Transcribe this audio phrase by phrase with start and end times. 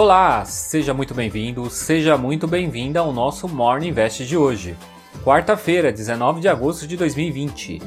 [0.00, 4.76] Olá, seja muito bem-vindo, seja muito bem-vinda ao nosso Morning Invest de hoje,
[5.24, 7.82] quarta-feira, 19 de agosto de 2020.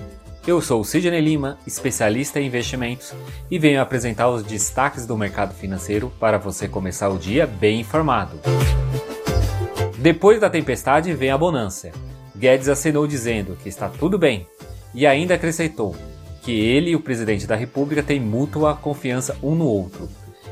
[0.45, 3.13] Eu sou o Sidney Lima, especialista em investimentos,
[3.49, 8.37] e venho apresentar os destaques do mercado financeiro para você começar o dia bem informado.
[9.97, 11.93] Depois da tempestade vem a bonança.
[12.35, 14.45] Guedes acenou dizendo que está tudo bem
[14.93, 15.95] e ainda acrescentou
[16.41, 20.09] que ele e o presidente da República têm mútua confiança um no outro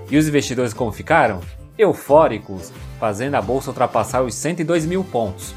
[0.09, 1.39] e os investidores como ficaram?
[1.77, 5.53] Eufóricos, fazendo a bolsa ultrapassar os 102 mil pontos.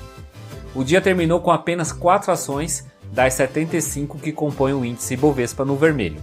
[0.74, 5.76] O dia terminou com apenas 4 ações das 75 que compõem o índice Ibovespa no
[5.76, 6.20] vermelho.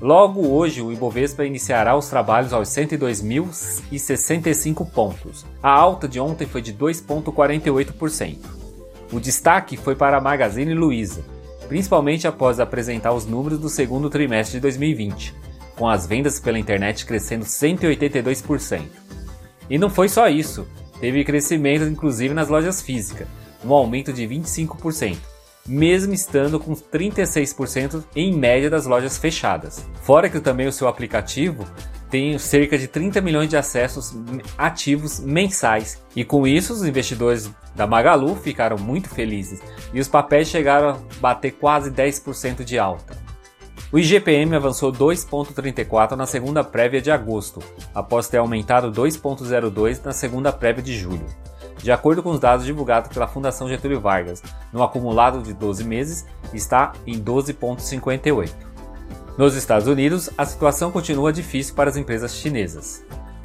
[0.00, 5.44] Logo hoje, o Ibovespa iniciará os trabalhos aos 102.065 pontos.
[5.60, 8.38] A alta de ontem foi de 2,48%.
[9.12, 11.24] O destaque foi para a Magazine Luiza,
[11.66, 15.47] principalmente após apresentar os números do segundo trimestre de 2020
[15.78, 18.82] com as vendas pela internet crescendo 182%.
[19.70, 20.66] E não foi só isso,
[21.00, 23.28] teve crescimento inclusive nas lojas físicas,
[23.64, 25.16] um aumento de 25%,
[25.66, 29.86] mesmo estando com 36% em média das lojas fechadas.
[30.02, 31.64] Fora que também o seu aplicativo
[32.10, 34.14] tem cerca de 30 milhões de acessos
[34.56, 36.02] ativos mensais.
[36.16, 39.60] E com isso, os investidores da Magalu ficaram muito felizes
[39.92, 43.17] e os papéis chegaram a bater quase 10% de alta.
[43.90, 47.62] O IGPM avançou 2,34 na segunda prévia de agosto,
[47.94, 51.24] após ter aumentado 2,02 na segunda prévia de julho.
[51.78, 54.42] De acordo com os dados divulgados pela Fundação Getúlio Vargas,
[54.74, 58.50] no acumulado de 12 meses está em 12,58.
[59.38, 63.02] Nos Estados Unidos, a situação continua difícil para as empresas chinesas.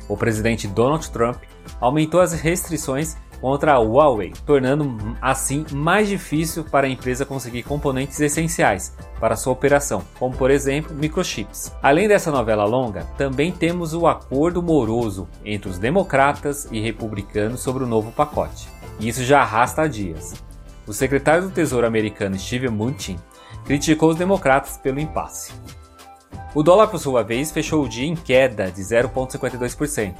[0.09, 1.37] O presidente Donald Trump
[1.79, 8.17] aumentou as restrições contra a Huawei, tornando assim mais difícil para a empresa conseguir componentes
[8.21, 11.75] essenciais para sua operação, como por exemplo microchips.
[11.83, 17.83] Além dessa novela longa, também temos o acordo moroso entre os democratas e republicanos sobre
[17.83, 18.69] o novo pacote.
[18.97, 20.41] E isso já arrasta dias.
[20.87, 23.19] O secretário do Tesouro americano Steve Mnuchin
[23.65, 25.51] criticou os democratas pelo impasse.
[26.55, 30.13] O dólar, por sua vez, fechou o dia em queda de 0,52%,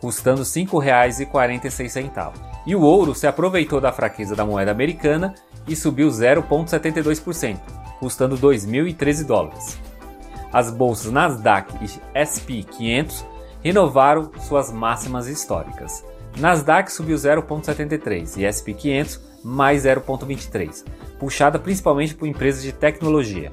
[0.00, 2.32] custando R$ 5,46
[2.66, 5.34] e o ouro se aproveitou da fraqueza da moeda americana
[5.66, 7.58] e subiu 0,72%,
[7.98, 9.78] custando 2.013 dólares.
[10.52, 13.24] As bolsas Nasdaq e SP 500
[13.62, 16.04] renovaram suas máximas históricas.
[16.38, 20.84] Nasdaq subiu 0,73 e SP 500 mais 0,23,
[21.18, 23.50] puxada principalmente por empresas de tecnologia.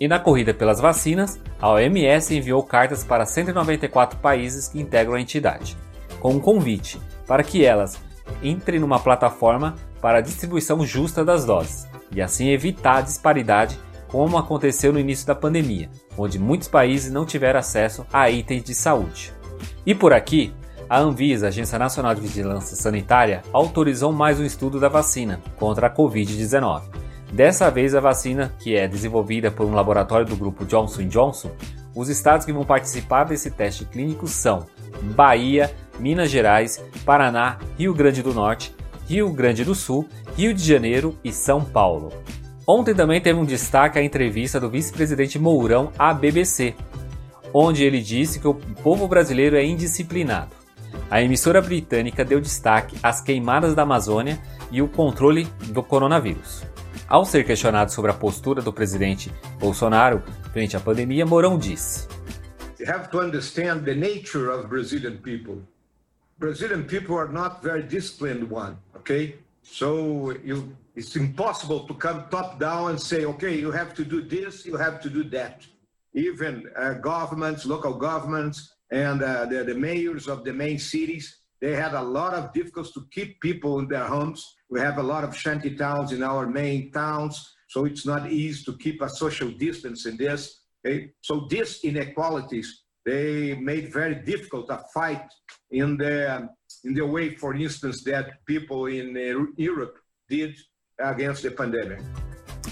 [0.00, 5.20] E na corrida pelas vacinas, a OMS enviou cartas para 194 países que integram a
[5.20, 5.76] entidade,
[6.20, 7.98] com um convite para que elas
[8.42, 13.78] entrem numa plataforma para a distribuição justa das doses e assim evitar a disparidade
[14.08, 18.74] como aconteceu no início da pandemia, onde muitos países não tiveram acesso a itens de
[18.74, 19.32] saúde.
[19.84, 20.54] E por aqui,
[20.88, 25.90] a Anvisa, Agência Nacional de Vigilância Sanitária, autorizou mais um estudo da vacina contra a
[25.90, 26.82] Covid-19.
[27.34, 31.50] Dessa vez, a vacina, que é desenvolvida por um laboratório do grupo Johnson Johnson,
[31.92, 34.66] os estados que vão participar desse teste clínico são
[35.16, 38.72] Bahia, Minas Gerais, Paraná, Rio Grande do Norte,
[39.08, 42.12] Rio Grande do Sul, Rio de Janeiro e São Paulo.
[42.68, 46.76] Ontem também teve um destaque a entrevista do vice-presidente Mourão à BBC,
[47.52, 50.54] onde ele disse que o povo brasileiro é indisciplinado.
[51.10, 54.38] A emissora britânica deu destaque às queimadas da Amazônia
[54.70, 56.62] e o controle do coronavírus.
[57.06, 60.22] Ao ser questionado sobre a postura do presidente Bolsonaro
[60.52, 62.08] frente à pandemia, Mourão disse:
[62.80, 65.62] You have to understand the nature of Brazilian people.
[66.38, 69.36] Brazilian people are not very disciplined one, okay?
[69.62, 74.22] So you, it's impossible to come top down and say, okay, you have to do
[74.22, 75.66] this, you have to do that.
[76.14, 81.74] Even uh, governments, local governments, and uh, the, the mayors of the main cities, they
[81.74, 84.40] had a lot of difficulties to keep people in their homes.
[84.68, 87.34] We have a lot of shanty towns in our main towns,
[87.72, 90.40] so it's not easy to keep a social distance in this.
[90.80, 90.98] Okay?
[91.22, 92.68] So these inequalities
[93.06, 95.26] they made very difficult a fight
[95.70, 96.48] in the
[96.84, 99.96] in the way, for instance, that people in uh, Europe
[100.28, 100.52] did
[100.98, 102.00] against the pandemic.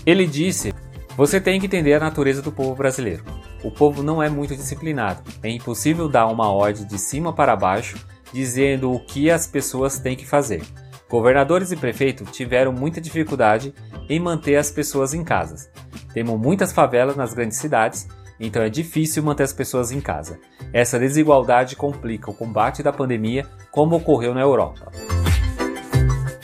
[0.04, 0.70] Ele disse:
[1.16, 3.24] "Você tem que entender a natureza do povo brasileiro.
[3.64, 5.22] O povo não é muito disciplinado.
[5.42, 7.96] É impossível dar uma ordem de cima para baixo
[8.32, 10.62] dizendo o que as pessoas têm que fazer.
[11.08, 13.74] Governadores e prefeitos tiveram muita dificuldade
[14.08, 15.70] em manter as pessoas em casa.
[16.14, 18.08] Temos muitas favelas nas grandes cidades
[18.42, 20.40] então é difícil manter as pessoas em casa.
[20.72, 24.90] Essa desigualdade complica o combate da pandemia, como ocorreu na Europa.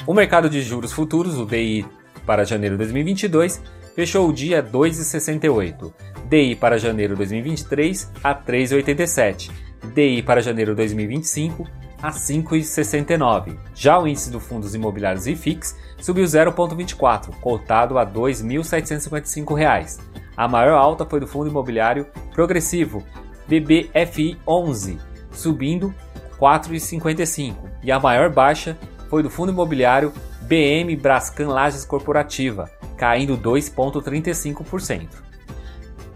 [0.06, 1.84] O mercado de juros futuros, o DI
[2.24, 3.60] para janeiro de 2022,
[3.96, 5.92] fechou o dia 2,68,
[6.28, 9.50] DI para janeiro de 2023 a 3,87,
[9.94, 11.66] DI para janeiro 2025
[12.02, 13.58] a 5,69.
[13.74, 20.00] Já o índice do fundos imobiliários IFIX subiu 0,24, cotado a R$ 2.755.
[20.36, 23.02] A maior alta foi do fundo imobiliário progressivo
[23.48, 24.98] BBFI 11,
[25.32, 25.92] subindo
[26.38, 28.78] 4,55, e a maior baixa
[29.08, 35.27] foi do fundo imobiliário BM Brascan Lages Corporativa, caindo 2,35%.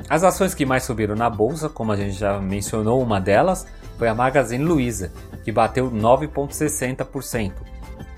[0.08, 3.66] As ações que mais subiram na bolsa, como a gente já mencionou, uma delas
[3.98, 5.12] foi a Magazine Luiza,
[5.44, 7.52] que bateu 9,60%,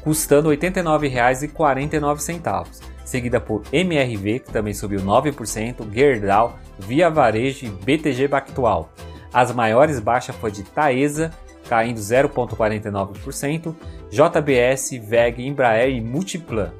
[0.02, 2.66] custando R$ 89,49,
[3.04, 8.90] seguida por MRV, que também subiu 9%, Gerdau, Via Varejo e BTG Pactual.
[9.32, 11.30] As maiores baixas foi de Taesa,
[11.68, 13.74] caindo 0,49%,
[14.10, 16.72] JBS, VEG, Embraer e Multiplan.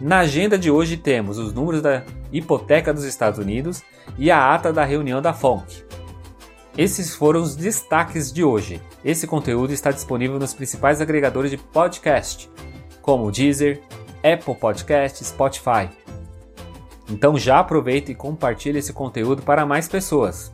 [0.00, 3.82] Na agenda de hoje temos os números da hipoteca dos Estados Unidos
[4.18, 5.84] e a ata da reunião da FONC.
[6.76, 8.80] Esses foram os destaques de hoje.
[9.04, 12.50] Esse conteúdo está disponível nos principais agregadores de podcast,
[13.02, 13.80] como Deezer,
[14.18, 15.88] Apple Podcast, Spotify.
[17.08, 20.52] Então já aproveita e compartilhe esse conteúdo para mais pessoas.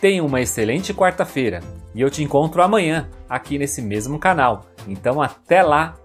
[0.00, 1.60] Tenha uma excelente quarta-feira
[1.94, 4.66] e eu te encontro amanhã aqui nesse mesmo canal.
[4.86, 5.96] Então até lá!